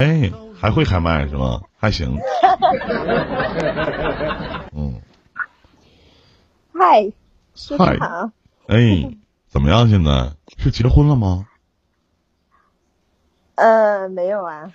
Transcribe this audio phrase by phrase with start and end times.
[0.00, 1.60] 哎，还会开麦是吗？
[1.78, 2.16] 还行。
[4.74, 4.98] 嗯。
[6.72, 7.12] 嗨，
[7.54, 8.30] 师傅好。
[8.68, 9.12] 哎，
[9.48, 9.86] 怎么样？
[9.90, 11.44] 现在是结婚了吗？
[13.56, 14.72] 呃，没有啊。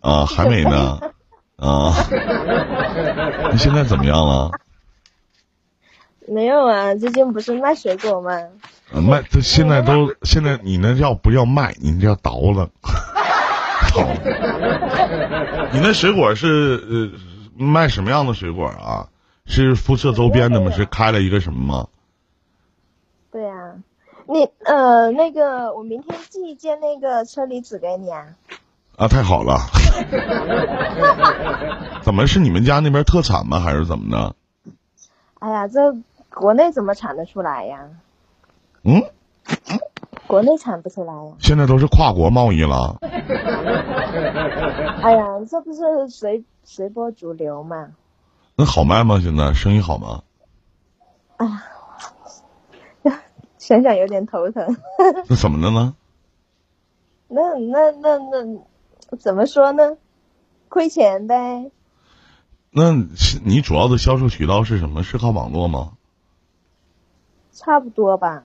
[0.00, 1.00] 啊，还没呢。
[1.58, 1.92] 啊。
[3.50, 4.52] 你现在怎么样了？
[6.28, 8.30] 没有啊，最近不是卖水果吗？
[8.92, 11.74] 卖，现在都现在你那叫不叫卖？
[11.80, 12.70] 你那叫倒了。
[15.72, 17.12] 你那水果是
[17.56, 19.08] 呃卖什么样的水果啊？
[19.46, 20.70] 是辐射周边的吗？
[20.72, 21.88] 是开了一个什么吗？
[23.32, 23.74] 对呀，
[24.26, 28.26] 你呃那个我明天寄一件那个车厘子给你啊。
[28.96, 29.58] 啊，太好了！
[32.02, 33.60] 怎么是你们家那边特产吗？
[33.60, 34.34] 还是怎么的？
[35.38, 35.94] 哎呀，这
[36.30, 37.78] 国内怎么产得出来呀？
[38.82, 39.02] 嗯。
[40.28, 41.32] 国内产不出来呀。
[41.40, 42.98] 现在都是跨国贸易了。
[45.02, 47.88] 哎呀，这不是随随波逐流嘛？
[48.56, 49.18] 那好卖吗？
[49.22, 50.22] 现在生意好吗？
[51.38, 51.46] 哎
[53.02, 53.22] 呀，
[53.58, 54.76] 想想有点头疼。
[55.28, 55.94] 那怎么的呢？
[57.28, 59.96] 那那那那怎么说呢？
[60.68, 61.70] 亏钱呗。
[62.70, 62.92] 那
[63.44, 65.02] 你主要的销售渠道是什么？
[65.02, 65.92] 是靠网络吗？
[67.52, 68.44] 差不多吧。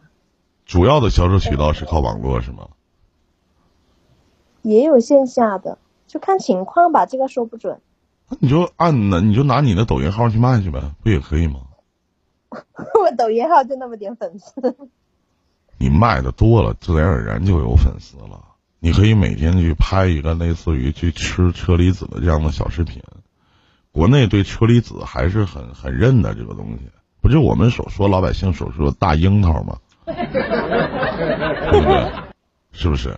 [0.66, 2.70] 主要的销售渠道是靠网络是吗？
[4.62, 7.82] 也有线下的，就看情况吧，这个说不准。
[8.30, 11.60] 那你就按那你就拿你的抖音号去卖去呗，不也可以吗？
[12.50, 14.78] 我抖音号就那么点粉丝。
[15.78, 18.40] 你卖的多了，自然而然就有粉丝了。
[18.80, 23.02] 你可以每天去拍一个类似于去吃车厘子的这样的小视频。
[23.92, 26.90] 国内对车厘子还是很很认的这个东西，
[27.22, 29.78] 不就我们所说老百姓所说的大樱桃吗？
[32.72, 33.18] 是不是？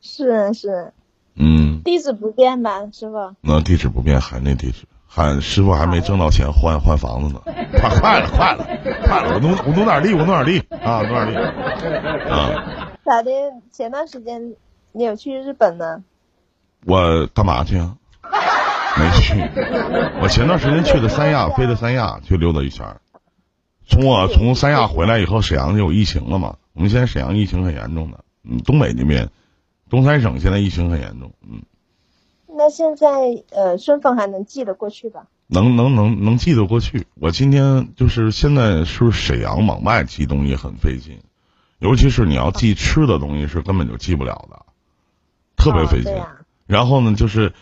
[0.00, 0.92] 是是。
[1.34, 1.82] 嗯。
[1.84, 3.34] 地址不变吧，师傅？
[3.40, 7.40] 那地址不变，还那地址，还师傅还没挣到钱换换房子呢，
[7.78, 8.66] 快快了，快了，
[9.06, 9.34] 快了！
[9.34, 12.88] 我努我努点力，我努点力啊，努点力啊。
[13.04, 13.30] 咋的？
[13.70, 14.54] 前段时间
[14.92, 16.02] 你有去日本呢？
[16.84, 17.96] 我干嘛去啊？
[18.98, 19.34] 没去。
[20.20, 22.96] 我前段时间去的三亚，飞的三亚去溜达一圈。
[23.88, 26.56] 从我从三亚回来以后，沈阳就有疫情了嘛。
[26.74, 29.30] 我们现在沈阳疫情很严重的，嗯，东北那边，
[29.88, 31.62] 东三省现在疫情很严重，嗯。
[32.46, 33.08] 那现在
[33.50, 35.26] 呃，顺丰还能寄得过去吧？
[35.46, 37.06] 能能能能寄得过去。
[37.14, 41.20] 我今天就是现在是沈阳往外寄东西很费劲，
[41.78, 44.66] 尤其是你要寄吃的东西是根本就寄不了的，
[45.56, 46.14] 特别费劲。
[46.66, 47.52] 然后呢，就是。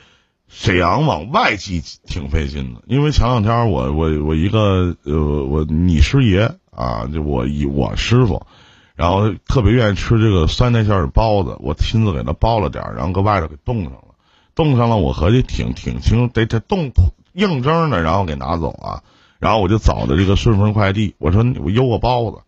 [0.49, 8.47] 沈阳往外寄挺费劲的，因为前两天我我我一个呃我你师爷啊，就我以我师傅，
[8.95, 14.15] 然后特别愿意吃这个酸菜馅儿包子，我亲自给他包了点，然后搁外头给冻上了，
[14.55, 16.93] 冻上了，我合计挺挺轻，得得冻
[17.33, 19.03] 硬蒸的，然后给拿走啊，
[19.39, 22.39] 然后我就找的这个顺丰快递，我说我邮个包子，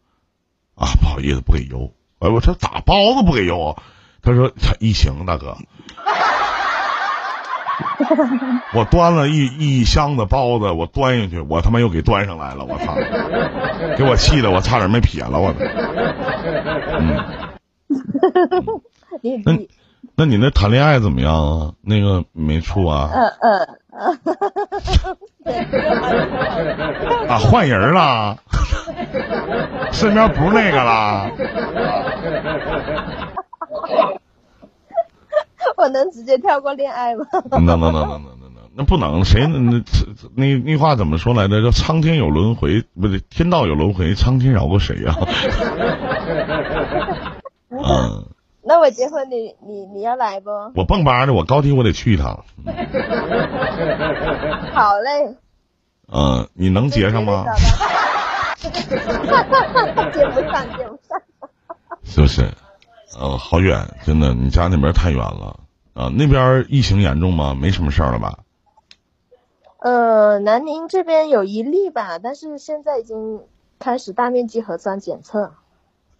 [0.76, 3.76] 啊不好意思不给邮，哎我说咋包子不给邮？
[4.20, 5.56] 他说他疫情大哥。
[8.74, 9.46] 我端了一
[9.80, 12.94] 一箱子包子，我端下去，我他妈又给端上来了，我操！
[13.96, 15.54] 给我气的，我差点没撇了，我。
[19.22, 19.42] 嗯。
[19.44, 19.52] 那
[20.14, 21.72] 那你那谈恋爱怎么样啊？
[21.82, 23.10] 那个没处啊？
[23.14, 23.66] 嗯嗯。
[27.28, 28.36] 啊，换人了？
[29.92, 31.30] 身边不是那个了？
[35.76, 37.24] 我能直接跳过恋爱吗？
[37.52, 39.82] 能能能能能能能，那不能，谁那那
[40.34, 41.62] 那那话怎么说来着？
[41.62, 45.14] 叫苍天有轮回，不对，天道有轮回，苍天饶过谁呀？
[47.70, 48.24] 嗯。
[48.62, 50.50] 那我结婚，你你你要来不？
[50.74, 52.44] 我蹦吧的，我高低我得去一趟。
[54.74, 55.36] 好嘞。
[56.12, 57.44] 嗯，你能接上吗？
[58.56, 60.66] 接 不上，接不上。
[62.04, 62.50] 是不是？
[63.16, 65.60] 嗯，好远，真的，你家那边太远了。
[65.94, 67.54] 啊，那边疫情严重吗？
[67.54, 68.40] 没什么事儿了吧？
[69.78, 73.40] 呃，南宁这边有一例吧，但是现在已经
[73.78, 75.54] 开始大面积核酸检测。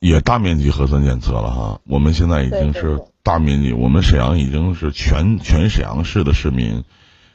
[0.00, 6.84] 也大面积核酸检测了哈，我们现在已经是大面积，我们沈阳已经是全全沈阳市的市民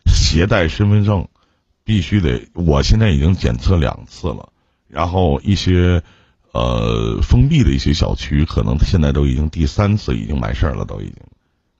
[0.05, 1.27] 携带身份证
[1.83, 4.49] 必须得，我现在已经检测两次了，
[4.87, 6.03] 然后一些
[6.53, 11.15] 呃封闭的一些小区，可能现在都已经第三次已经完事儿了，都已经。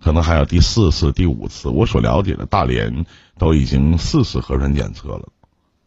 [0.03, 1.69] 可能还有第四次、第五次。
[1.69, 3.05] 我所了解的大连
[3.37, 5.29] 都已经四次核酸检测了，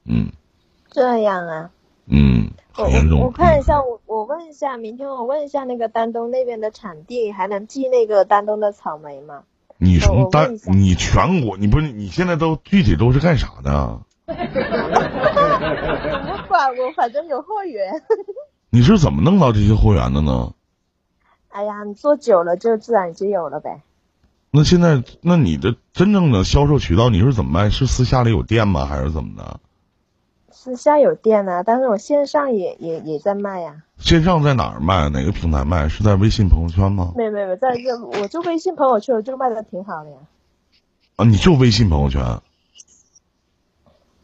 [0.06, 0.30] 嗯。
[0.90, 1.70] 这样啊。
[2.06, 3.20] 嗯，很严重。
[3.20, 9.42] 我看一下，我我问一下，明天我问一下那个丹东那边的产地，还能寄那个丹东的草莓吗？
[9.78, 14.00] 你从单问一下你全国你不是你现在都具体都是干啥的？
[14.26, 14.32] 我
[16.38, 17.92] 不管，我反正有货源。
[18.76, 20.52] 你是怎么弄到这些货源的呢？
[21.48, 23.80] 哎呀，你做久了就自然就有了呗。
[24.50, 27.70] 那现在那你的真正的销售渠道你是怎么卖？
[27.70, 28.84] 是私下里有店吗？
[28.84, 29.60] 还是怎么的？
[30.50, 35.08] 私下有店啊，但是我线上也也也在卖呀、线上在哪儿卖？
[35.08, 35.88] 哪个平台卖？
[35.88, 37.14] 是在微信朋友圈吗？
[37.16, 40.18] 没有没有，没有在这我就微信朋友圈我就卖的挺好的呀。
[41.16, 42.42] 啊，你就微信朋友圈。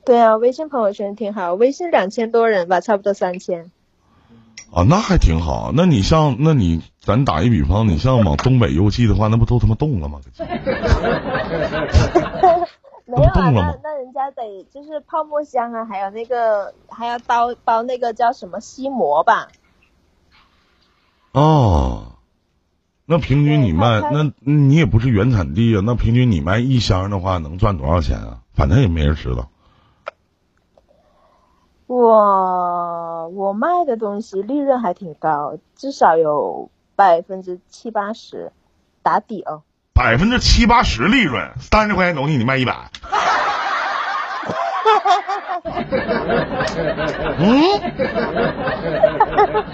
[0.04, 3.70] 对啊，微信朋友圈挺好，微信两千多人吧，差不多三千。
[4.72, 5.70] 啊，那还挺好。
[5.74, 10.18] 那你像，那你咱打一比方，你像往东北邮寄的话，那不都他妈冻了吗？
[13.04, 19.48] 没有啊，那那人家得就是泡沫箱啊，还有那个还要包包那个叫什么锡膜吧？
[21.32, 22.12] 哦，
[23.04, 25.82] 那平均你卖，那你也不是原产地啊。
[25.84, 28.38] 那平均你卖一箱的话，能赚多少钱啊？
[28.54, 29.50] 反正也没人知道。
[31.86, 32.00] 我
[33.28, 38.52] 我卖的东西利润还挺高，至少有百分之七八十
[39.02, 39.62] 打底哦。
[39.94, 42.74] 百分之七八十利润，三十块钱东西你卖一百。
[47.38, 47.62] 嗯，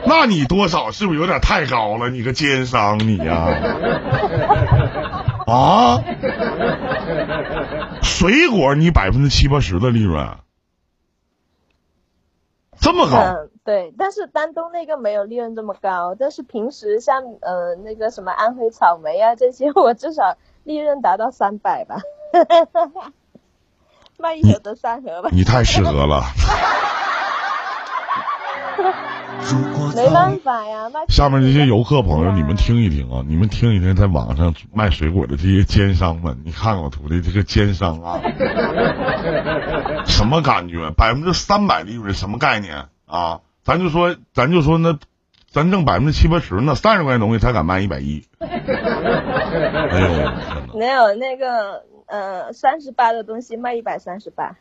[0.07, 2.11] 那你多少是不是有点太高了？
[2.11, 3.49] 你个奸商你呀、
[5.47, 6.03] 啊！
[8.03, 10.29] 水果你百分之七八十的利润，
[12.81, 13.17] 这么高？
[13.19, 21.97] 嗯，对，但是丹东那个没有利润这么高，但是平时像呃那个什么安徽草莓啊这些，我至少利润达到三百吧，
[24.19, 26.23] 卖一盒得三盒吧，你太适合了。
[29.95, 38.21] 没办法呀，卖下面这些游客朋友，你们听一听啊，你们听一听，在网上卖水果的这些奸商们，你看看我徒弟这个奸商啊，
[40.07, 40.91] 什么感觉？
[40.93, 43.41] 百分之三百利润什么概念啊？
[43.65, 44.99] 咱就说，咱就说那，
[45.51, 48.25] 咱挣百分之七八十，那三十块钱东西才敢卖一百一。
[48.39, 54.57] 哎呦，没有那个呃三十八的东西卖一百三十八，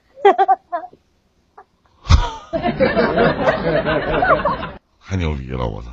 [5.01, 5.89] 太牛逼了，我操！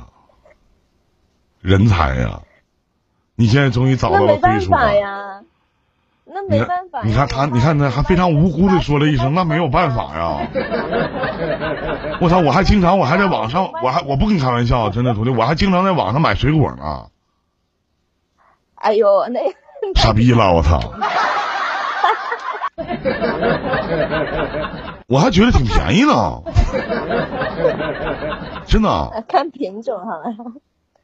[1.61, 2.41] 人才呀！
[3.35, 4.77] 你现在终于找到了归属那
[6.49, 7.03] 没办法，呀。
[7.03, 10.47] 你看他，你看他，还非常无辜的说了一声：“那没有办法呀。
[12.21, 12.39] ”我操！
[12.39, 17.07] 我还经常，我还在网上，我还我不跟你开玩笑，真的徒弟，我还经常在网上买水果呢，
[18.75, 19.39] 哎呦那
[19.95, 20.79] 傻逼了，我操！
[25.07, 26.41] 我还觉得挺便宜呢，
[28.65, 30.21] 真的呃看品种哈，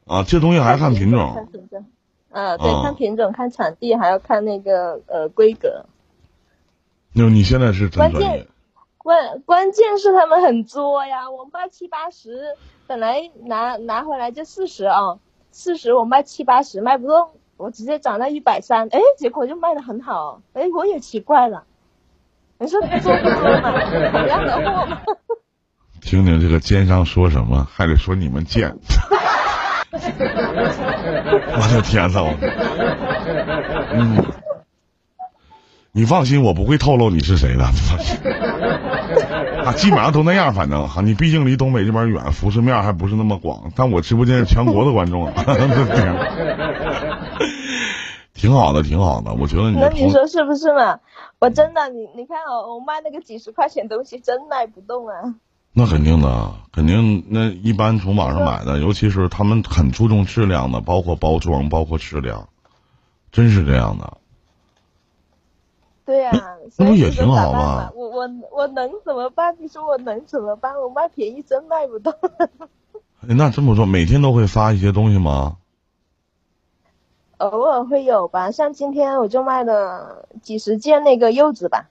[0.06, 1.32] 啊，这东西还看品种。
[1.34, 1.46] 看。
[1.46, 1.86] 品种，
[2.30, 5.86] 啊对，哦看品种，看产地，还要看那个呃规格。
[7.14, 8.46] 那你现在是真专业，
[8.98, 12.54] 关关键是他们很作呀，我卖七八十，
[12.86, 15.18] 本来拿拿回来就四十啊，
[15.50, 21.64] 四十我卖七八十卖不动，我直接涨到一百三，哎，结果就卖的很好，哎，我也奇怪了，
[22.58, 23.12] 你说做不做
[23.60, 23.72] 嘛？
[24.10, 25.00] 同样的货嘛，
[26.00, 28.76] 听听这个奸商说什么，还得说你们贱。
[29.92, 32.22] 我的天呐！
[32.22, 32.34] 我
[33.92, 34.24] 嗯，
[35.92, 38.18] 你放心，我不会透露你是谁的，你放心。
[39.62, 43.70] 啊，基本上都那样，反正哈，你毕竟离东北这边远，辐射面还不是那么广。
[43.76, 45.68] 但我直播间是全国的观众啊， 天
[48.42, 49.34] 挺好的，挺好的。
[49.34, 50.98] 我觉得你那你说是不是嘛？
[51.38, 55.36] 我真的，你你看哦，我卖那个几十块钱东西真卖不动啊。
[55.72, 57.24] 那肯定的，肯定。
[57.28, 62.48] 那一般从网上买的，尤其是他们很注重质量的，包括包装，包括质量，
[63.30, 64.18] 真是这样的。
[66.04, 66.32] 对呀、
[66.78, 67.92] 那不也挺好吗？
[67.94, 69.56] 我我我能怎么办？
[69.60, 70.74] 你说我能怎么办？
[70.80, 72.12] 我卖便宜真卖不动。
[73.22, 75.58] 哎那这么说，每天都会发一些东西吗？
[77.50, 81.88] 偶尔会有吧，像今天我就卖了几十件那个柚子吧。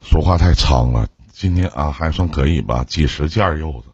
[0.00, 3.90] 说话太长了，今天啊还算可以吧，几十件柚子，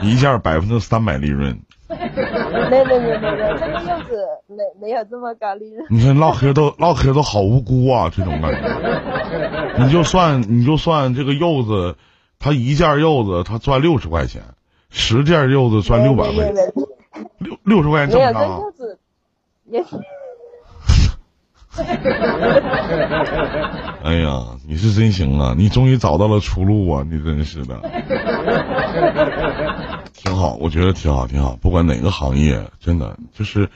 [0.02, 1.60] 一件百分之三百利润。
[1.86, 5.86] 没有没有没有没有没，这个柚子没没有这么高利润。
[5.90, 9.76] 你看唠嗑都唠嗑都好无辜啊，这种感觉。
[9.84, 11.96] 你就算你就算这个柚子，
[12.38, 14.42] 他一件柚子他赚六十块钱，
[14.96, 16.52] 十件柚子赚六百块
[17.38, 18.58] 六六十块钱没有，这正常啊。
[18.60, 18.98] 柚子
[19.66, 19.84] 也
[24.04, 25.54] 哎呀，你是真行啊！
[25.58, 27.04] 你终于找到了出路啊！
[27.10, 27.80] 你真是的，
[30.14, 31.56] 挺好，我觉得挺好，挺好。
[31.56, 33.68] 不管哪个行业，真的就是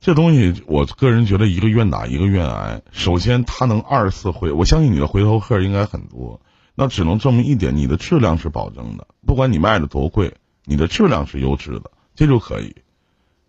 [0.00, 2.82] 这东西，我个人觉得一个愿打一个愿挨。
[2.90, 6.40] 首先，它能二次回，我相信你的回头客应该很多。
[6.74, 10.34] 那只能证明一点，你的质量是保证的，不管你卖的多贵，
[10.68, 12.76] 你的质量是优质的，这就可以，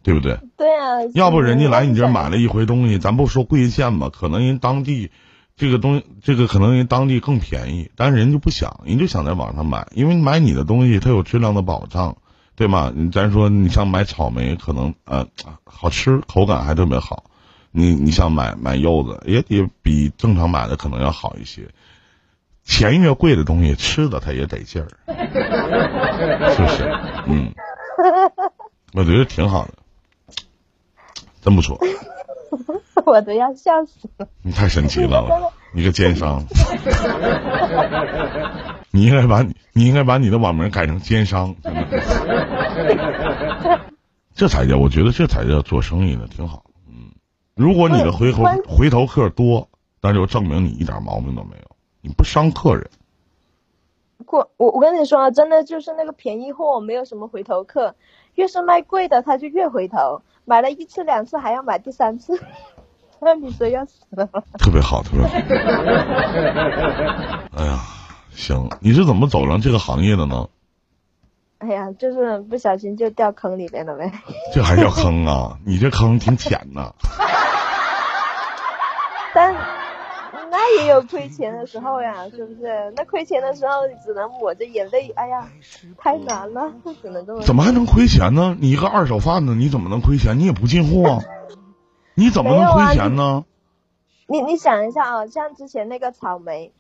[0.02, 0.40] 对不对？
[0.58, 1.04] 对啊。
[1.14, 5.12] 要不人家来你这儿买了一回东西，咱不说贵贱吧，可能人当地
[5.58, 12.16] 这个东，这个可能人当地更便宜，但是人就不想，人就想在网上买，因为买你的东西它有质量的保障，
[12.56, 12.94] 对吗？
[13.12, 15.28] 咱说你像买草莓，可能呃
[15.66, 17.26] 好吃，口感还特别好，
[17.72, 21.68] 你你想买买柚子，也也比正常买的可能要好一些。
[22.70, 24.88] 钱越贵的东西，吃的它也得劲儿，
[26.54, 26.84] 是不是？
[27.26, 27.52] 嗯，
[28.94, 29.74] 我觉得挺好的，
[31.42, 31.80] 真不错。
[33.06, 34.28] 我都要笑死了。
[34.44, 36.46] 你太神奇了， 你个奸商。
[38.92, 41.56] 你应该把你，你应该把你的网名改成奸商。
[44.36, 46.66] 这才叫，我觉得这才叫做生意呢，挺好。
[46.88, 47.14] 嗯，
[47.56, 49.70] 如果你的回头回头客多，
[50.02, 51.69] 那就证明你一点毛病都没有。
[52.02, 52.90] 你不伤客人，
[54.26, 57.96] 过我我跟你说啊，真的就是那个便宜货，没有什么回头客，
[58.36, 62.40] 越是卖贵的，他就越回头，买了一次两次还要买第三次，
[63.20, 64.42] 那你说要死了吗？
[64.60, 65.34] 特别好，特别好。
[67.58, 67.80] 哎呀，
[68.32, 70.48] 行，你是怎么走上这个行业的呢？
[71.58, 74.10] 哎呀，就是不小心就掉坑里边了呗。
[74.54, 75.60] 这还叫 坑啊？
[75.66, 76.94] 你这坑挺浅呐。
[77.18, 77.29] 但。
[80.78, 82.94] 也有亏钱的时候呀，是不是？
[82.96, 85.10] 那亏钱的时候，你只能抹着眼泪。
[85.16, 85.50] 哎呀，
[85.98, 87.42] 太难了，只能这么。
[87.42, 88.56] 怎么还能亏钱呢？
[88.60, 90.38] 你一个二手贩子，你怎么能亏钱？
[90.40, 91.20] 你也不进货，
[92.16, 93.46] 你怎么能亏钱呢？
[94.28, 96.72] 你你想一下啊，像之前那个草莓，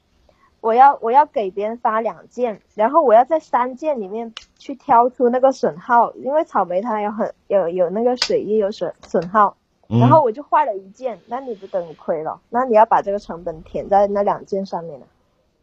[0.61, 9.55] 我要我要给别人发两件，然后我要在三件里面去挑出那个损耗，因为草莓它有很有有那个水液有损损耗。
[9.89, 12.41] 然后我就坏了一件，那你不等于亏了？
[12.51, 15.07] 那你要把这个成本填在那两件上面了。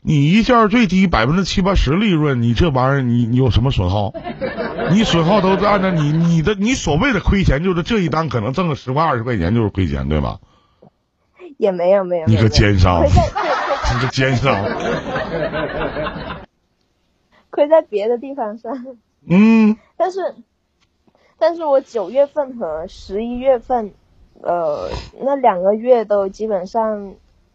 [0.03, 4.13] 你一件最低百分之七八十利润，你这玩意儿你你有什么损耗？
[4.91, 10.41] 你损耗都是按照你你的你所谓的亏钱，就是这一单可能挣个十块二十块钱就是亏钱，对吧？
[11.57, 12.27] 也没有没有。
[12.27, 14.65] 你个奸商， 你个奸商，
[17.51, 18.97] 亏在别的地方上。
[19.29, 19.77] 嗯。
[19.97, 20.35] 但是，
[21.39, 23.93] 但是我九月份和十一月份。
[24.43, 24.89] 呃，
[25.21, 27.15] 那两个月都基本上，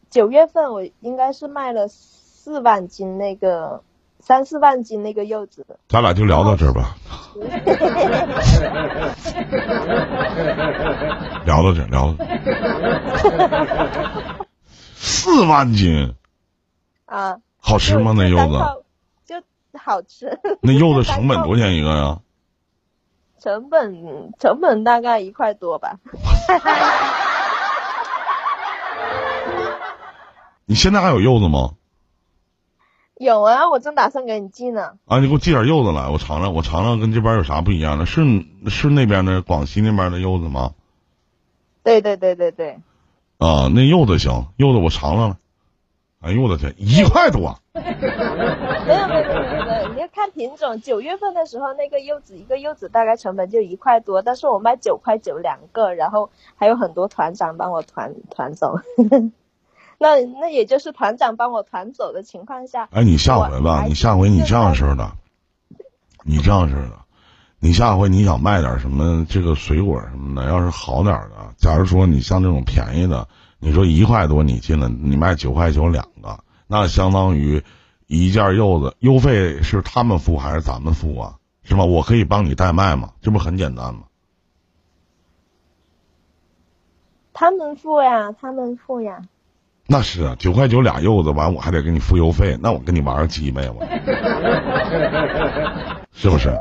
[0.10, 3.82] 九月份我应该是卖了四万斤那个
[4.20, 5.66] 三四万斤那个柚子。
[5.88, 6.96] 咱俩就聊到这儿吧。
[11.46, 12.14] 聊到这，聊。
[14.96, 16.14] 四万斤。
[17.06, 17.38] 啊。
[17.58, 18.14] 好吃吗？
[18.16, 18.60] 那柚子？
[19.26, 19.36] 就
[19.80, 20.40] 好吃。
[20.62, 22.20] 那柚子 成本多少钱一个呀？
[23.42, 25.98] 成本成本大概一块多吧。
[30.66, 31.72] 你现在还有柚子吗？
[33.16, 34.94] 有啊，我正打算给你寄呢。
[35.06, 38.06] 啊，你给我寄点柚子来，我尝尝，我尝尝跟这边有啥不一样的？
[38.06, 38.22] 是
[38.68, 40.74] 是那边的广西那边的柚子吗？
[41.84, 42.78] 对对对对对。
[43.40, 45.38] 啊，那柚子行，柚子我尝尝了。
[46.22, 47.58] 哎呦我的天，一块多！
[47.74, 49.61] 没有没有没有，你
[50.02, 50.82] 要看品种。
[50.82, 58.80] 九月份的时候，那个柚子一个柚子大概成本就一块多，但是我卖九块九两个，然后还有很多团长帮我团团走。
[60.00, 62.90] 那那也就是团长帮我团走的情况下。
[62.92, 65.12] 哎，你下回吧，你下回你这样式的，
[66.24, 66.98] 你这样式的，
[67.60, 73.28] 你下回你想卖点什么这个水果什么的，要是好点的，假如说你像这种便宜的。
[73.64, 77.62] 你说一块多你进了，你卖九块九两个，那相当于
[78.14, 81.36] 一件柚子邮费是他们付还是咱们付啊？
[81.64, 81.86] 是吧？
[81.86, 83.14] 我可以帮你代卖吗？
[83.22, 84.02] 这不很简单吗？
[87.32, 89.22] 他们付呀，他们付呀。
[89.88, 93.82] 那是啊，九块九俩柚子，完我还得给你付邮费，那我跟你玩个鸡呗，我
[96.12, 96.54] 是不是？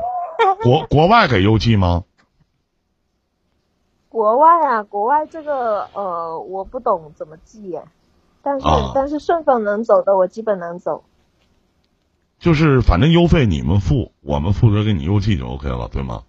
[0.63, 2.05] 国国外给邮寄吗？
[4.07, 7.83] 国外啊，国外这个呃，我不懂怎么寄耶，
[8.41, 8.65] 但是
[8.95, 11.03] 但是顺丰能走的，我基本能走。
[12.41, 16.23] 就是反正邮费你们付，我们负责给你邮寄就 OK 了，对吗？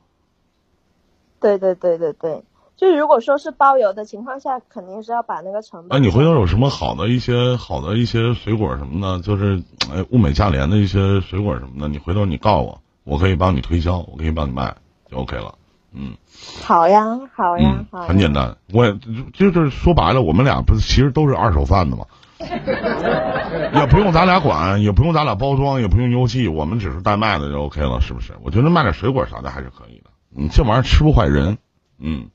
[1.40, 2.44] 对对对对对，
[2.76, 5.98] 就如果说是包邮的情况下，肯定是要把那个成本。
[5.98, 14.76] 哎，你回头有什么好的一些好的一些水果什么的，就是哎物美价廉的一些水果什么的，你回头你告我，我可以帮你推销，我可以帮你卖，
[15.10, 15.54] 就 OK 了。
[15.94, 16.14] 嗯，
[16.62, 18.02] 好呀，好呀，好。
[18.06, 18.92] 很简单，我
[19.32, 22.06] 就是说白了，我们俩不是其实都是二手贩子嘛。
[23.74, 28.34] 也不用咱俩管，也不用咱俩包装，也不用邮寄，我们只是代卖的就 OK 了，是不是？
[28.44, 30.10] 我觉得卖点水果啥的还是可以的。
[30.36, 31.58] 嗯，这玩意儿吃不坏人。
[31.98, 32.30] 嗯，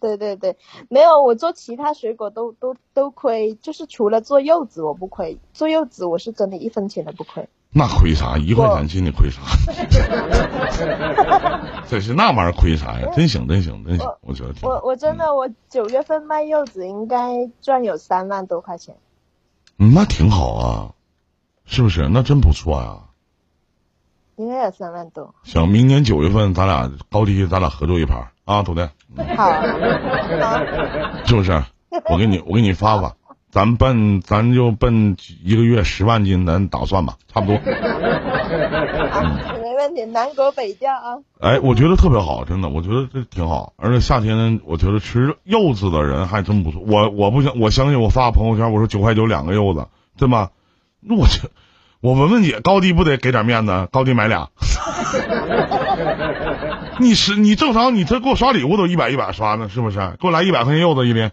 [0.00, 0.56] 对对对，
[0.88, 7.48] 没有，我做其他水果都都都亏，就是除了做柚子我不亏，做柚子我是真的一分钱都不亏。
[7.72, 8.36] 那亏啥？
[8.36, 9.42] 一块钱斤你亏啥？
[11.86, 13.08] 这是那玩意儿亏啥呀？
[13.14, 14.08] 真行，真行，真行！
[14.22, 14.68] 我觉得挺。
[14.68, 18.96] 我我真的我九月份卖柚子应该赚有三万多块钱。
[18.96, 18.98] 嗯，
[19.82, 20.92] 那挺好啊，
[21.64, 22.06] 是不是？
[22.10, 22.98] 那真不错呀。
[24.36, 25.34] 应该有三万多。
[25.42, 28.86] 行，明年九月份咱俩高低咱俩合作一盘啊，徒弟。
[29.36, 29.50] 好。
[29.50, 29.62] 好。
[31.24, 31.62] 是不是？
[32.10, 33.16] 我给你，我给你发发。
[33.50, 37.56] 咱奔，咱就奔一个月十万斤，咱打算吧，差不多。
[37.56, 37.72] 没
[40.12, 41.18] 南国北调啊。
[41.40, 43.72] 哎，我觉得特别好，真的，我觉得这挺好。
[43.76, 46.80] 而且夏天，我觉得吃柚子的人还真不错。
[46.86, 50.50] 我我不相，我相信我发个朋友圈，我说九块九两个柚子，对吗？
[51.00, 51.48] 那我去，
[52.00, 54.48] 我文文姐高低不得给点面子，高低买俩。
[56.98, 59.98] 你是你正常，你这给我刷礼物都一百一百刷呢，是不是？
[60.20, 61.30] 给我来一百块钱柚子一拎。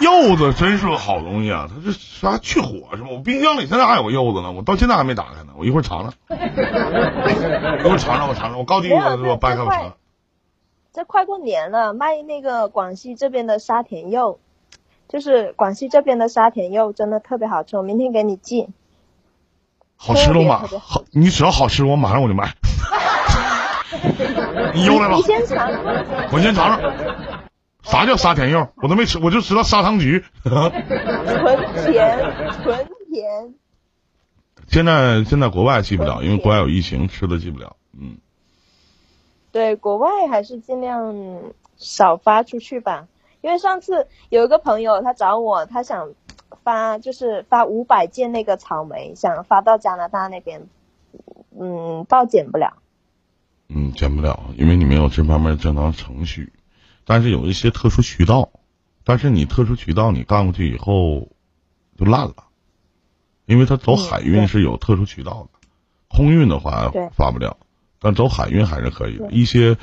[0.00, 1.68] 柚子真是个好东西啊！
[1.68, 3.08] 它这啥去火是吧？
[3.10, 5.52] 我冰箱里现在还有柚子呢，我到现在还没打开呢。
[5.56, 8.58] 我一会儿尝尝， 一会儿尝尝，我尝尝。
[8.58, 9.92] 我高低我掰开我尝。
[10.92, 14.40] 这快过年了，卖那个广西这边的沙田柚，
[15.08, 17.76] 就是广西这边的沙田柚，真的特别好吃。
[17.76, 18.68] 我明天给你寄。
[19.96, 20.62] 好吃了吗？
[20.80, 22.54] 好，你只要好吃，我马上我就买。
[24.72, 25.16] 你邮来了。
[25.16, 25.70] 你先尝，
[26.32, 26.80] 我先尝尝。
[27.90, 28.68] 啥叫沙田柚？
[28.76, 30.24] 我都没吃，我就知道砂糖橘。
[30.44, 30.72] 纯
[31.92, 32.18] 甜，
[32.62, 33.54] 纯甜。
[34.68, 37.74] 现在现在国外寄不了，因为国外有疫情，吃的寄不了。
[37.92, 38.18] 嗯。
[39.50, 41.42] 对，国外还是尽量
[41.76, 43.08] 少发出去吧。
[43.40, 46.12] 因为上次有一个朋友他找我，他想
[46.62, 50.68] 发就是发五百件那个草莓，想发到加拿大那边，
[51.58, 52.74] 嗯，报检不了。
[53.68, 56.52] 嗯，检不了，因为你没有这方面正常程序。
[57.10, 58.50] 但是有一些特殊渠道，
[59.02, 61.26] 但是你特殊渠道你干过去以后
[61.98, 62.36] 就烂了，
[63.46, 65.58] 因为他走海运是有特殊渠道的，
[66.06, 67.56] 空运的话发不了，
[67.98, 69.28] 但走海运还是可以的。
[69.32, 69.76] 一些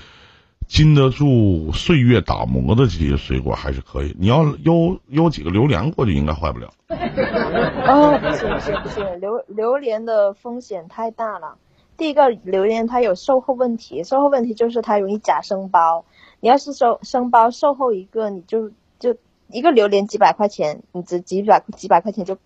[0.69, 4.15] 经得住岁月打磨的这些水果还是可以。
[4.17, 6.71] 你要邮邮几个榴莲过去，应该坏不了。
[6.87, 11.57] 哦，不行不行不行，榴榴莲的风险太大了。
[11.97, 16.05] 第一个，榴莲它有售后问题，售后问题就是它容易假生包。
[16.39, 19.15] 你要是收生包售后一个，你就就
[19.49, 22.37] 一个榴莲几百块钱，你值几百几百块钱就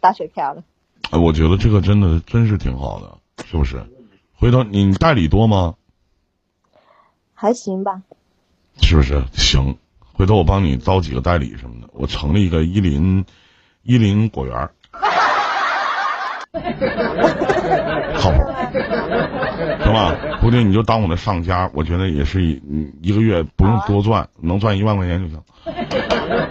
[0.00, 0.64] 打水漂了。
[1.10, 3.84] 哎，我觉得这个真的真是挺好的，是不是？
[4.34, 5.74] 回头你代理多吗？
[7.34, 8.02] 还行吧。
[8.80, 9.24] 是不是？
[9.32, 9.76] 行，
[10.12, 13.24] 回头我帮你招几个代理什么的，我成立一个伊林
[13.82, 14.70] 伊林果园。
[18.16, 18.38] 靠谱，
[19.84, 20.14] 行吧？
[20.40, 22.60] 徒弟，你就当我的上家，我觉得也是一
[23.02, 25.38] 一个月不用多赚，能赚一万块钱就行。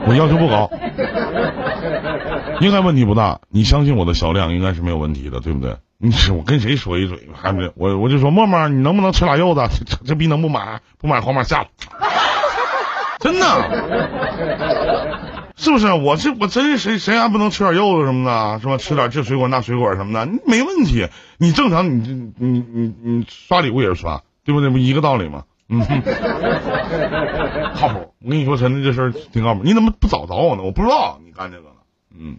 [0.07, 0.69] 我要求不高，
[2.59, 3.39] 应该问题不大。
[3.49, 5.75] 你相信我的销量应该是没有问题的，对不对？
[5.97, 7.17] 你我跟谁说一嘴？
[7.33, 9.61] 还没我我就说默默，你能不能吃俩柚子？
[9.85, 10.81] 这这逼能不买？
[10.99, 11.67] 不买黄马下了，
[13.19, 13.45] 真的。
[15.55, 15.93] 是不是？
[15.93, 18.77] 我这我真是谁谁还不能吃点柚子什么的，是吧？
[18.77, 21.07] 吃点这水果那水果什么的，没问题。
[21.37, 24.69] 你正常，你你你你刷礼物也是刷，对不对？
[24.69, 25.45] 不一个道理吗？
[25.67, 25.79] 嗯，
[27.75, 28.13] 靠谱。
[28.23, 29.61] 我跟你说，真的这事儿挺靠谱。
[29.63, 30.63] 你怎么不早找我呢？
[30.63, 31.75] 我不知道你干这个呢。
[32.17, 32.37] 嗯，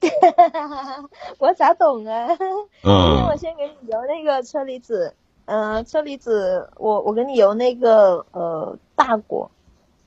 [1.38, 2.28] 我咋懂啊？
[2.84, 5.14] 嗯，我先给你邮那个车厘子，
[5.46, 9.50] 嗯，车厘子，我我给你邮那个呃大果，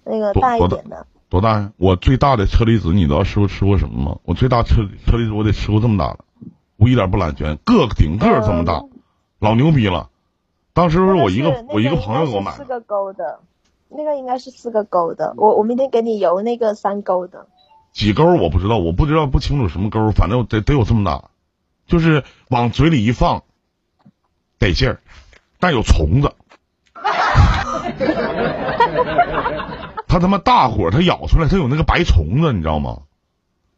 [0.06, 1.06] 那个大一点的。
[1.32, 1.72] 多大呀？
[1.78, 4.18] 我最大的车厘子，你知道师傅吃过什么吗？
[4.26, 6.20] 我最大车车厘子，我得吃过这么大的，
[6.76, 8.84] 我一点不揽权，个顶个这么大，
[9.40, 10.10] 老牛逼了。
[10.74, 12.52] 当时是我一个我一个朋友给我买。
[12.52, 13.40] 四个勾的，
[13.88, 15.34] 那个应该是四个勾的。
[15.38, 17.48] 我我明天给你邮那个三勾的。
[17.94, 21.30] 几勾我不知道，我不知道不清楚什么勾，反正得得有这么大，
[21.88, 23.44] 就是往嘴里一放，
[24.60, 25.00] 得劲儿，
[25.62, 26.34] 但有虫子。
[30.12, 33.04] 它他妈大火，它咬出来，它有那个白虫子，你知道吗？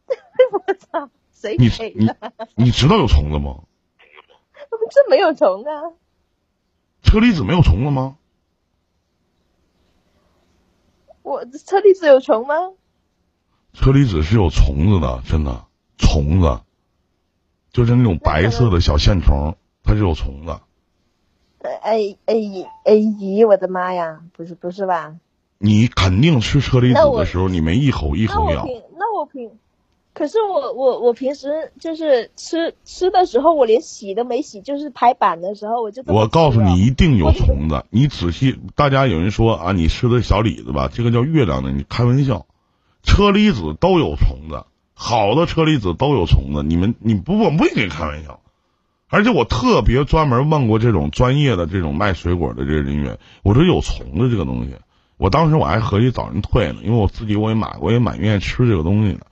[0.50, 1.08] 我操！
[1.30, 2.10] 谁你你
[2.56, 3.60] 你知道有虫子吗？
[4.90, 5.94] 这没有虫啊！
[7.04, 8.16] 车厘子没有虫子吗？
[11.22, 12.54] 我车厘子有虫吗？
[13.72, 15.66] 车厘子是有虫子的，真的
[15.98, 16.62] 虫子，
[17.70, 20.58] 就是那种白色的小线虫，它是有虫子。
[21.62, 22.34] 哎哎
[22.84, 23.46] 哎咦！
[23.46, 24.20] 我的妈呀！
[24.32, 25.14] 不是不是吧？
[25.58, 28.66] 你肯定吃车厘子的时候，你没一口一口咬。
[28.98, 29.50] 那我平
[30.12, 37.84] 可是我我我平时就是吃吃的时候，我连洗都没洗，就是拍板的时候我就我告诉你，一定有虫子。
[37.90, 42.46] 你仔细，大家有人说啊，你吃的小李子吧，这个叫月亮的，你开玩笑。
[43.02, 44.64] 车厘子都有虫子，
[44.94, 46.62] 好的车厘子都有虫子。
[46.62, 48.40] 你们你不我不会跟你开玩笑。
[49.08, 54.74] 而且我特别专门问过这种专业的这种卖水果的这个人员，我说有虫子这个东西，
[55.16, 59.26] 我当时我还合计找人退呢，因为我自己我也买，我也蛮愿意吃这个东西的。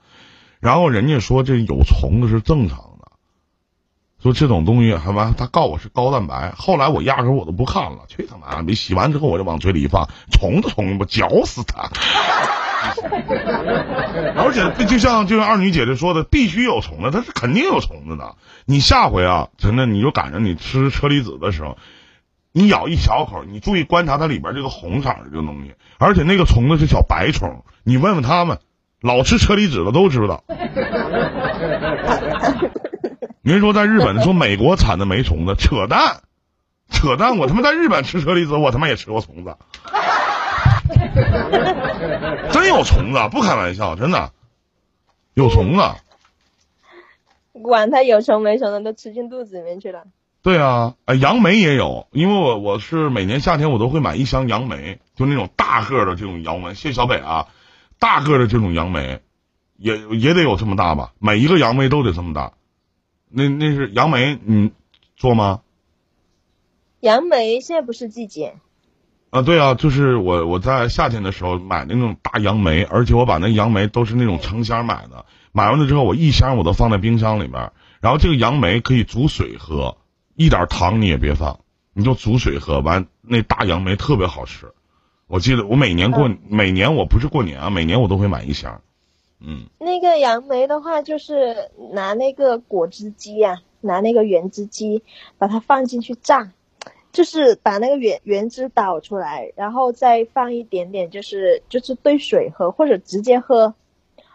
[0.59, 3.11] 然后人家说这有虫子是正常的，
[4.21, 6.53] 说这种东西还完，他告我是高蛋白。
[6.55, 8.63] 后来我压根我都不看了，去他妈的！
[8.63, 11.89] 没洗完之后我就往嘴里一放，虫子虫子我嚼死它。
[14.35, 18.35] 而且就像就像二女姐姐说的，必须有虫子，它是肯定有虫子的。
[18.65, 21.77] 你下回啊，真的你就赶上你吃车厘子的时候，
[22.55, 28.59] 你咬一小口，你注意观察它里边这个红色的这个东西，而且那个虫子是小白虫，你问问他们，
[29.01, 30.43] 老吃车厘子的都知道。
[33.41, 36.21] 您说在日本说美国产的没虫子，扯淡，
[36.91, 37.39] 扯淡！
[37.39, 39.57] 我他妈在日本吃车厘子，我他妈也吃过虫子，
[42.51, 44.31] 真有虫子，不开玩笑，真的
[45.33, 45.81] 有虫子。
[47.63, 50.03] 管它有虫没虫的，都吃进肚子里面去了。
[50.43, 56.73] 对啊，呃，杨梅也有，因为我我是每年夏天我都会买一箱杨梅，就那种大个的这种杨梅。
[56.73, 57.47] 谢谢小北啊，
[57.97, 59.21] 大个的这种杨梅，
[59.77, 61.13] 也也得有这么大吧？
[61.17, 62.51] 每一个杨梅都得这么大。
[63.29, 64.71] 那那是杨梅，你
[65.15, 65.61] 做吗？
[66.99, 68.55] 杨梅现在不是季节，
[69.29, 79.95] 啊，对啊，就是我我在夏天的时候买那种大杨梅，而且我把那杨梅都是那种成箱买的，买完了之后我一箱我都放在冰箱里边，然后这个杨梅可以煮水喝，
[80.35, 81.59] 一点糖你也别放，
[81.93, 84.71] 你就煮水喝，完那大杨梅特别好吃。
[85.27, 88.81] 我记得我每年过、每年我不是过年啊，每年我都会买一箱。
[89.39, 95.03] 嗯，那个杨梅的话，就是拿那个果汁机呀、拿那个原汁机
[95.37, 96.51] 把它放进去榨，
[97.11, 103.73] 就是把那个原原汁倒出来，然后再放一点点，就是就是兑水喝或者直接喝，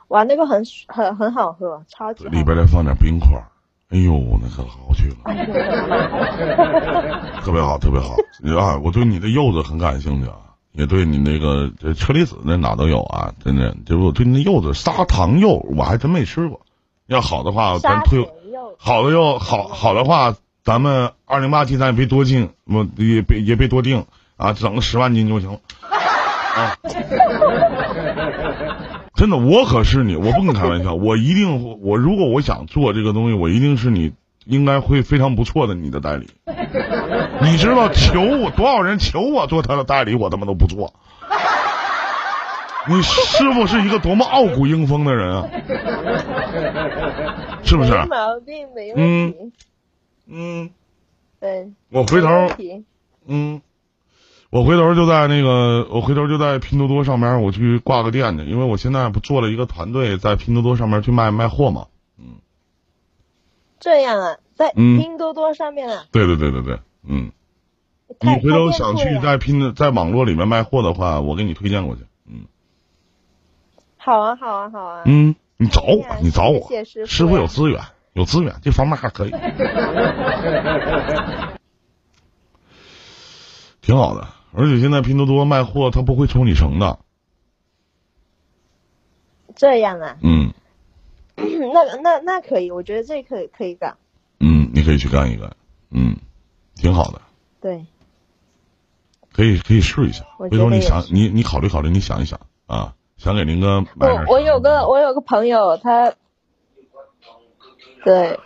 [0.09, 3.49] 哇，那个很很很好喝，超级里边再放点冰块儿，
[3.91, 5.17] 哎呦，那可好去了，
[7.43, 8.15] 特别好，特别好。
[8.61, 10.37] 啊，我对你的柚子很感兴趣啊。
[10.73, 16.61] 也对你那个这车厘子那哪都有啊，真的，就是我对那柚子砂糖柚我还真没吃过。
[17.07, 18.29] 要好的话，咱推
[18.79, 24.05] 好的柚好好的话，咱们二零八七咱也别多进，我也别也别多订
[24.37, 25.59] 啊，整个十万斤就行了。
[26.55, 26.77] 啊，
[29.19, 34.13] 真的，我可是你，我不跟你开玩笑， 我一定，我如果我想做这个东西，我一定是你
[34.47, 36.29] 应该会非常不错的你的代理。
[37.43, 40.95] 你知道求我多少人求我做他的代理，我他妈都不做。
[42.89, 45.49] 你师傅是一个多么傲骨英风的人啊，
[47.65, 47.91] 是不是？
[47.91, 49.53] 没毛病，没问题。
[50.29, 50.71] 嗯，
[51.41, 52.29] 对，我回头
[53.27, 53.61] 嗯，
[54.51, 61.87] 我回头就在那个，我回头就在拼多多上面我去挂个店去，因为我现在不做了一个团队，在拼多多上面去卖卖货嘛。
[62.19, 62.37] 嗯
[63.79, 67.31] 这样啊，在嗯拼多多上面啊，对对对对对，嗯，
[68.21, 72.03] 你回头想去在拼的在网络里面卖货的话，我给你推荐过去。
[72.27, 72.47] 嗯
[73.99, 75.03] 好啊，好啊，好啊。
[75.05, 76.67] 嗯，你找我你找我，
[77.07, 77.83] 师傅有资源，
[78.15, 79.31] 有资源，这方面还可以，
[83.83, 84.27] 挺好的。
[84.53, 86.99] 而且现在拼多多卖货，他不会抽你成的。
[89.55, 90.53] 这样啊，嗯
[91.37, 93.97] 那那那可以，我觉得这可以可以干。
[94.41, 95.57] 嗯，你可以去干一干，
[95.91, 96.17] 嗯，
[96.75, 97.21] 挺好的。
[97.61, 97.87] 对，
[99.33, 106.15] 可以可以试一下，回头你想你你考虑考虑，你想一想啊，想给林哥我我有个我有个朋友，他，
[108.05, 108.39] 对，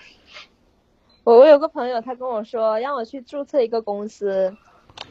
[1.24, 4.56] 我我有个朋友，他跟我说让我去注册一个公司，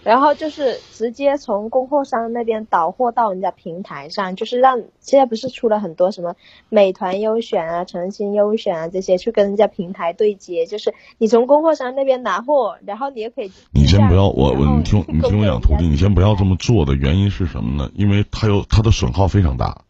[0.03, 6.35] 然后就是直接从供货商那边导货到人家平台上，就是让现在不是出了很多什么
[6.69, 17.91] 美团优选啊、诚心优选啊这些，去跟人家平台对接，就是你从供货商那边拿货，然后你也可以你先不要我我你听你听我讲，徒弟，你先不要这么做的原因是什么呢？
[17.93, 19.83] 因为它有它的损耗非常大，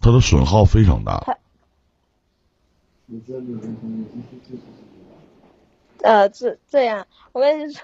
[0.00, 1.38] 它的损耗非常大。
[6.04, 7.82] 呃，这这样，我跟你说，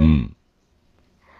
[0.00, 0.30] 嗯，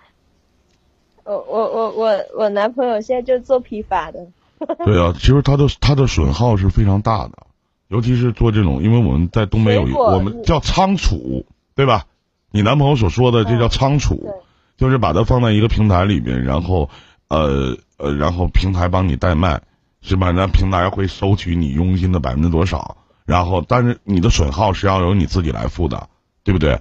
[1.25, 4.27] 我我我我我男朋友现在就做批发的，
[4.85, 7.47] 对啊，其实他的他的损耗是非常大的，
[7.89, 12.07] 尤其是做这种，因为我们在东北有一水果我们叫仓储，对吧？
[12.51, 14.33] 你男朋友所说的这叫仓储，对
[14.77, 16.91] 就是把它放在一个平台里面，然后
[17.29, 19.63] 呃呃，然后平台帮你代卖，
[20.03, 20.33] 是吧？
[20.33, 22.99] 那平台会收取你佣金的百分之多少？
[23.27, 26.09] 然后，但是你的损耗是要由你自己来付的，
[26.45, 26.81] 对不对？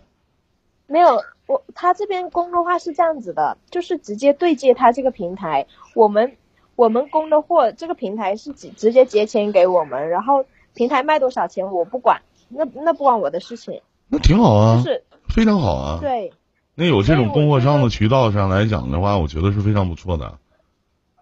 [0.87, 6.37] 没有，我他这边供的话是这样子的，就是直接对接他这个平台，我们
[6.75, 13.81] 我们供的货，这个平台是直直接结钱给我们，然后平台卖多少钱我不管，那那不关我的事情。
[14.07, 15.97] 那挺好啊，就是非常好啊。
[15.99, 16.31] 对，
[16.75, 20.37] 那有这种供货商的渠道上来讲的话，我觉得是非常不错的。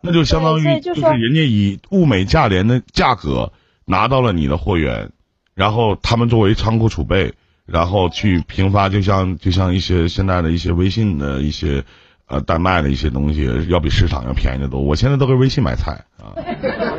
[0.02, 3.54] 那就相当于就是人家以物美价廉的价格
[3.86, 5.12] 拿到了你的货源，
[5.54, 7.34] 然后他们作为仓库储备，
[7.66, 11.84] 然后去平发，就像就像一些现在的一些微信的一些
[12.28, 14.82] 呃代卖的一些东西，要比市场要便宜的多。
[14.82, 16.34] 我现在都跟微信买菜啊，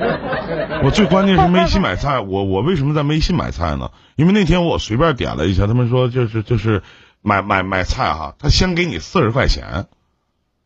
[0.85, 3.91] 我最关键是微信买菜，我我为什么在微信买菜呢？
[4.17, 6.83] 因为那天我随便点了一下，他们说就是就是
[7.23, 9.87] 买买买菜哈，他先给你四十块钱，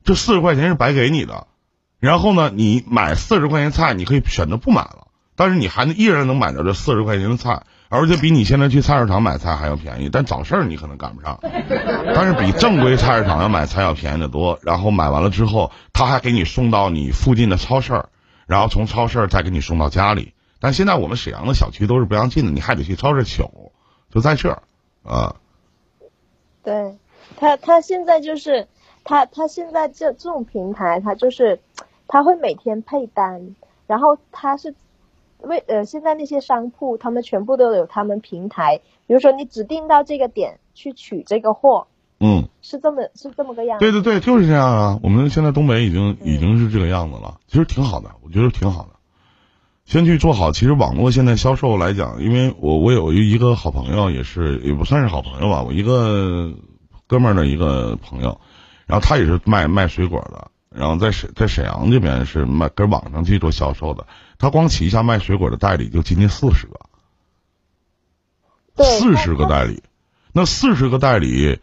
[0.04, 1.46] 这四十块钱是白给你的。
[2.00, 5.07] 然后呢，你买四十块钱菜，你可以选择不买了，
[5.38, 10.08] 但是你还能依然能买到这四十块钱的菜，而且比你现在去菜市场买菜还要便宜。
[10.10, 11.38] 但早市你可能赶不上，
[12.12, 14.58] 但是比正规菜市场要买菜要便宜的多。
[14.62, 18.06] 然后买完了之后，他还给你送到你附近的超市，
[18.48, 20.34] 然后从超市再给你送到家里。
[20.58, 23.44] 但现在我们沈阳的小区都是不让进的，你还得去超市取，
[24.10, 24.62] 就在这儿
[25.04, 25.36] 啊。
[26.64, 26.98] 对
[27.38, 28.66] 他，他现在就是
[29.04, 31.60] 他，他现在这这种平台，他就是。
[32.10, 33.54] 他会每天配单，
[33.86, 34.74] 然后他是
[35.40, 41.86] 为呃，现在那些商铺他们全部都有他们平台，比如说你指定到这个点去取这个货，
[42.18, 43.78] 嗯，是这么是这么个样。
[43.78, 45.00] 对对对，就是这样啊！
[45.02, 48.90] 我们现在东北已经已经是这个样子了，其实挺好的，我觉得挺好的。
[49.84, 56.52] 先去做好，其实网络现在销售来讲，因为我我有一个好朋友，也是也不算是好朋友吧，我一个
[57.06, 58.38] 哥们儿的一个朋友，
[58.86, 60.50] 然后他也是卖卖水果的。
[60.70, 66.78] 然后在沈在沈阳这边是卖跟网上去做销售的，他光旗下卖水果的代理就接近四十个，
[68.76, 69.82] 四十个代理，
[70.32, 71.58] 那四十个代理，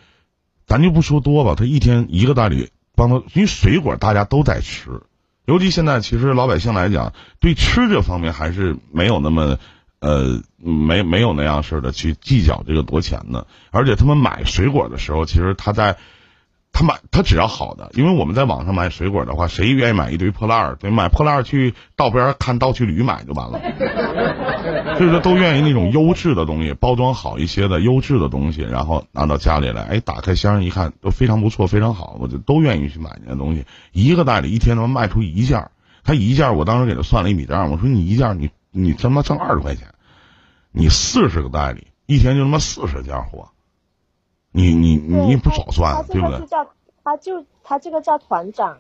[0.66, 5.04] 咱就不说多吧，他一天一个代理帮他，因为水果大家都在吃，
[5.46, 9.60] 尤其现在其实老百姓来讲，对吃这方面还是没有那么
[10.00, 15.98] 呃没没有那样式的去计较这个多钱的，而且他们买水果的时候，其实他在。
[16.78, 20.76] 他买他只要好的，因为我们在网上买水果的话，谁愿意买一堆破烂儿？
[20.76, 23.62] 对，买破烂儿去道边看道去驴买就完了。
[24.98, 33.64] 所 以说都愿意那种优质的东西，包装好一些的优质的东西，然后拿到家里来，哎，打开箱一看都非常不错，非常好，我就都愿意去买那些东西。
[33.94, 35.72] 一个代理一天能卖出一件，
[36.04, 39.88] 他一件我当时给他算了一笔账，我说你一件你你他妈挣二十块钱，
[40.74, 43.48] 你四十个代理一天就他妈四十件货。
[44.56, 46.32] 你你你不少赚，对不对？
[46.32, 46.68] 他就叫
[47.04, 48.78] 他就他这个叫团长，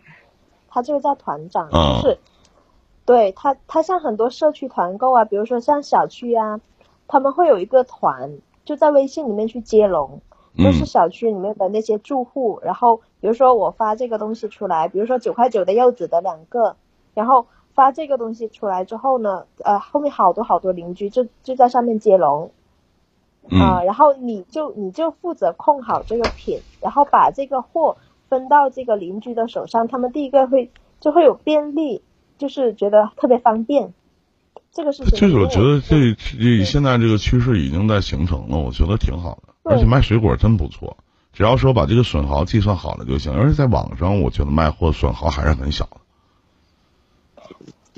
[0.69, 2.17] 他这个叫团长，就是，
[3.05, 6.61] 对他他像很多社区团购啊，比如说像小区啊，
[7.09, 10.21] 他们会有一个团，就在微信里面去接龙，
[10.57, 16.77] 就是小区里面的那些住户，然后比如说我发这个东西出来，比如说九块九的柚子的两个，
[17.13, 22.49] 然后发这个东西出来之后呢，呃，后面好多好多邻居就就在上面接龙。
[23.51, 27.97] 啊，然后你就你就负责控好这个品，然后把这个货
[28.29, 32.01] 分到这个邻居的手上，他们第一个会就会有便利，
[32.37, 33.93] 就是觉得特别方便。
[34.71, 39.53] 这个是这个我觉得这这现在这个趋势已经在形成了，我觉得挺好的。
[39.63, 40.97] 而且卖水果真不错，
[41.31, 43.33] 只要说把这个损耗计算好了就行。
[43.33, 45.97] 而且在网上，我觉得卖货损耗还是很小的。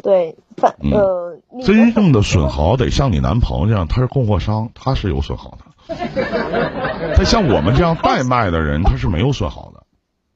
[0.03, 5.65] 对，反呃，真正的损耗得像你男朋友这样，他是供货商，他是有损耗的。
[7.15, 9.83] 他像我们这样代卖的人，他是没有损耗的，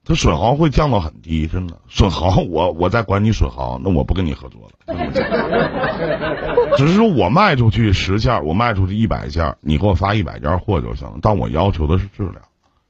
[0.04, 1.78] 他损耗会降到很低，真的。
[1.90, 4.72] 损耗我我在管你损耗，那我不跟你合作了。
[6.78, 11.18] 只是说我卖出去十件，我卖出去一百件，你给我发一百件货就行了。
[11.22, 12.42] 但我要求的是质量，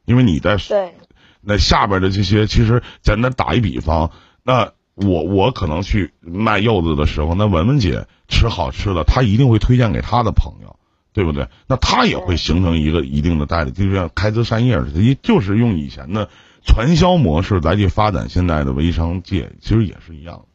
[0.05, 0.93] 因为你在对
[1.41, 4.11] 那下边的这些，其实简单打一比方，
[4.43, 4.71] 那。
[4.93, 10.75] 我我可能去卖柚子的时候，那文文姐吃好吃的，她一定会推荐给她的朋友，
[11.13, 11.47] 对不对？
[11.67, 16.29] 那她也会形成一个一定的代理，就像开枝散叶似的，就是用以前的
[16.65, 20.45] 传销模式来去发展现在的微商界，其实也是一样。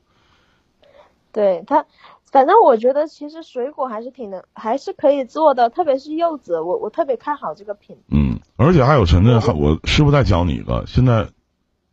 [1.32, 1.86] 对他，
[2.30, 7.96] 反正我觉得其实水果还是挺能，还是可以做的，特别是柚子，我我特别看好这个品。
[8.10, 11.28] 嗯，而且还有陈震，我师傅再教你一个，现在。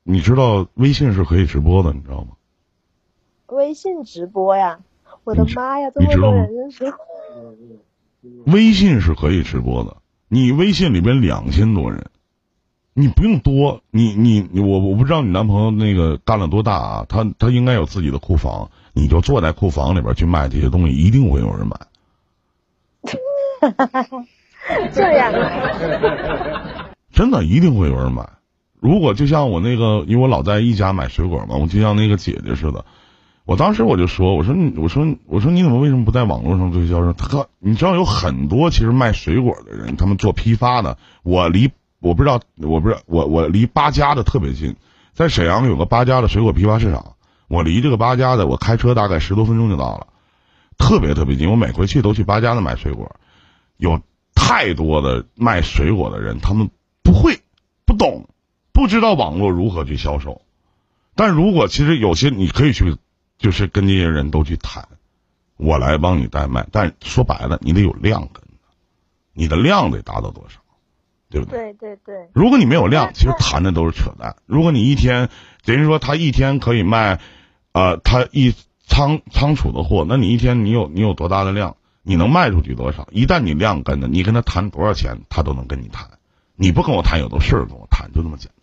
[0.04, 2.32] 你知道微信是可以直播的，你知道吗？
[3.48, 4.80] 微信直播呀！
[5.24, 6.94] 我的妈呀，这么多人认识。
[8.46, 12.10] 微信是可以直播的，你微信里边两千多人，
[12.94, 17.06] 你不用多，你你我我不知道你男朋友那个干了多大啊？
[17.08, 21.78] 他他应该有自己的库房，你就坐在库房里边去卖这些东西，一定会有人买。
[24.94, 28.28] 这样啊，真的一定会有人买。
[28.84, 32.84] 如果就像我那个，因为我老在一家买水果嘛，我就像那个姐姐似的。
[33.46, 37.14] 我当时我就说，我说你，我说我说你怎么为什么不在网络上做销售？
[37.14, 40.98] 他，你知道有很多其实卖水果的人，他们做批发的。
[41.24, 44.76] 我离我不知道，我不知道我我离八家的特别近，
[45.14, 47.16] 在沈阳有个八家的水果批发市场，
[47.48, 50.08] 我离这个八家的，我开车大概十多分钟就到了，
[50.78, 51.50] 特别特别近。
[51.50, 53.16] 我每回去都去八家的买水果，
[53.78, 54.02] 有
[54.36, 56.70] 太多的卖水果的人，他们
[57.02, 57.40] 不会、
[57.86, 58.26] 不懂、
[58.74, 60.42] 不知道网络如何去销售。
[61.16, 62.98] 但如果其实有些你可以去。
[63.40, 64.88] 就是跟这些人都去谈，
[65.58, 68.42] 我来帮你代卖，但说白了，你得有量跟
[69.34, 70.62] 你的量得达到多少，
[71.30, 71.74] 对不对？
[71.74, 72.30] 对对对。
[72.34, 74.38] 如果你没有量，其实谈的都是扯淡。
[74.46, 75.30] 如果你一天，
[75.66, 77.20] 等于说他一天可以卖，
[77.74, 78.54] 呃，他一
[78.86, 83.10] 仓仓储的货，那你一天你有你有多大的量，你能卖出去多少？
[83.12, 86.08] 一旦你量跟的，你跟他谈多少钱，他都能跟你谈。
[86.56, 88.50] 你不跟我谈，有的事儿跟我谈，就这么简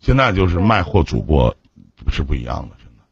[0.00, 1.56] 现在就是卖货主播
[2.10, 2.76] 是不一样的。
[2.78, 3.02] 真的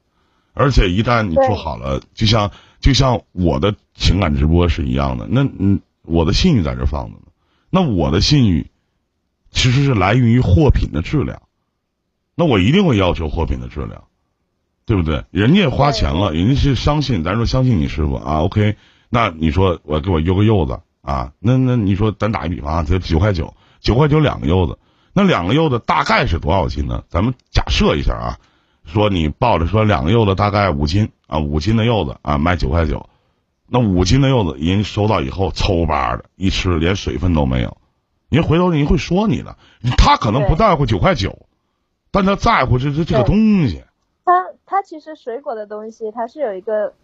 [0.55, 7.27] 而且一旦你做好了，就像就像我的情感直播是一样的，那嗯，我的信誉在这放着呢。
[7.69, 8.67] 那我的信誉
[9.51, 11.43] 其实是来源于货品的质量，
[12.35, 14.05] 那我一定会要求货品的质量，
[14.87, 15.25] 对不对？
[15.31, 18.43] 人家花钱了，人家是相信，咱说相信你师傅啊。
[18.43, 18.77] OK，
[19.11, 21.33] 那你说我给我邮个柚子啊？
[21.39, 24.79] 那那你说咱打一比方啊，这九块九，九块九两个柚子，
[25.17, 27.03] 那两个柚子大概是多少斤呢？
[27.09, 28.39] 咱们假设一下啊。
[28.85, 33.09] 说你抱着说两个柚子大概五斤啊，五斤的柚子啊卖九块九，
[33.67, 37.79] 那五斤的柚子人收到以后抽巴的一吃连水分都没有，
[38.29, 39.57] 人回头人会说你的，
[39.99, 41.49] 他可能不在乎九块九，
[42.13, 43.83] 但他在乎这这这个东西。
[44.25, 44.33] 他
[44.65, 46.95] 他其实水果的东西它是有一个，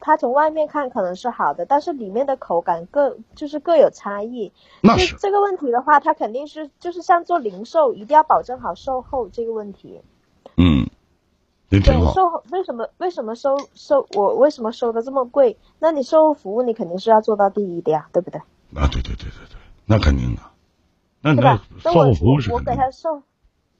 [0.00, 4.52] 他从外面看可能是好的，但是里面的口感各就是各有差异。
[4.82, 10.00] 那是这个问题的话，它肯定是就是像做零售，一定要保证好售后这个问题。
[10.56, 10.88] 嗯。
[11.68, 15.58] 对，售为什么为什么收收我为什么收的这么贵？
[15.80, 18.40] 那你售后服务你肯定是要做到第一的呀，对不对？
[18.76, 20.42] 啊，对对对对对，那肯定的。
[21.20, 21.40] 那你
[21.80, 23.20] 售后服务是我给他售，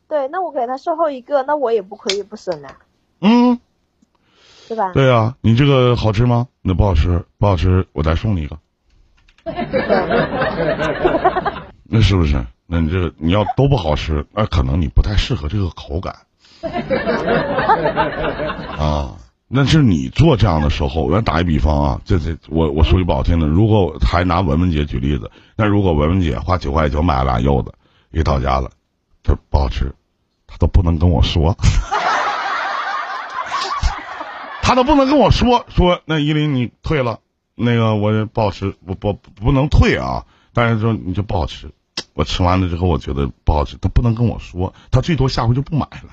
[0.09, 2.77] 对，那我给他售后一个，那我也不亏也不损啊。
[3.21, 3.61] 嗯，
[4.69, 4.93] 对吧？
[4.93, 6.47] 对啊，你这个好吃吗？
[6.63, 8.59] 那不好吃，不好吃，我再送你一个。
[11.85, 12.45] 那是不是？
[12.67, 16.17] 那你这个你要都不好吃，那可能你不太适合这个口感。
[18.77, 19.15] 啊，
[19.47, 21.05] 那是你做这样的售后。
[21.05, 27.73] 我打一比方啊，这这我我说句不好听的，如果还拿文文姐举例子，那如果文文姐花九块九买了俩柚子，
[28.11, 28.71] 一到家了，
[29.23, 29.95] 这不好吃，
[30.49, 31.57] 她都不能跟我说，
[34.67, 37.21] 她都不能跟我说说那依林你退了，
[37.55, 41.71] 那个我不好吃，我不不能退啊，但是说你就不好吃。
[42.15, 46.11] 我吃完了之后，我觉得不好吃，他不能跟我说，他最多下回就不买了。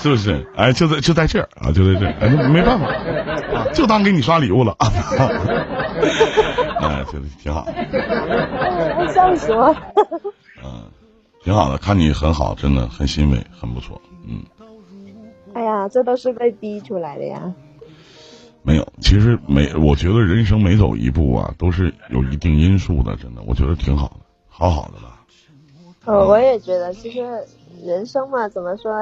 [0.00, 0.48] 是不是？
[0.56, 4.86] 哎，就在就在这儿啊，就在这儿，哎，没办法啊，就当给你刷礼物了啊。
[6.80, 7.66] 哎，觉得挺好。
[9.12, 9.74] 笑死我。
[10.62, 10.84] 嗯，
[11.48, 13.98] 挺好的，看你很好，真的很欣慰，很不错。
[14.26, 14.42] 嗯。
[15.54, 17.54] 哎呀，这都是被逼出来的呀。
[18.62, 25.24] 没有，其实每我觉得人生每走一步啊，都是有一定因素的，真的，我觉得挺好的，好好的吧。
[26.04, 27.24] 呃，我也觉得，其实
[27.82, 28.92] 人生嘛，怎么说，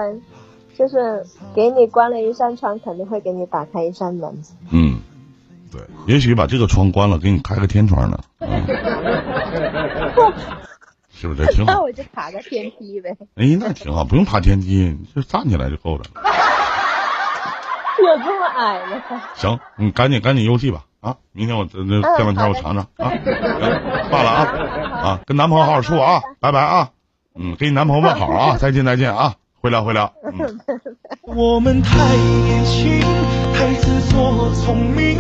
[0.78, 4.32] 就是给你关了一扇窗，肯定会给你打开一扇门。
[4.70, 5.00] 嗯，
[5.72, 8.16] 对，也许把这个窗关了，给你开个天窗呢。
[11.18, 11.72] 是不是挺好？
[11.74, 13.16] 那我就爬个天梯呗。
[13.37, 16.05] 哎，那挺好，不用爬天梯，就站起来就够了。
[17.98, 19.22] 有这么矮吗？
[19.35, 21.16] 行，你赶紧赶紧邮寄吧啊！
[21.33, 23.12] 明天我这这两天我尝尝啊。
[24.11, 24.42] 挂了啊
[25.02, 25.20] 啊！
[25.26, 26.90] 跟男朋友好好处啊，拜拜啊！
[27.35, 28.57] 嗯，给你男朋友问好啊！
[28.59, 29.35] 再见再见啊！
[29.61, 30.12] 会聊会聊。
[31.22, 33.01] 我们太年轻，
[33.55, 35.16] 太自作聪明。